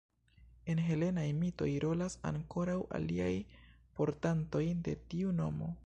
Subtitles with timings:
[0.73, 3.31] En helenaj mitoj rolas ankoraŭ aliaj
[4.01, 5.75] portantoj de tiu nomo.